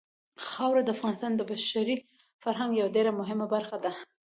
خاوره 0.47 0.81
د 0.83 0.89
افغانستان 0.95 1.31
د 1.35 1.41
بشري 1.49 1.95
فرهنګ 2.43 2.71
یوه 2.79 2.93
ډېره 2.95 3.11
مهمه 3.19 3.45
برخه 3.53 3.77
ده. 3.83 3.91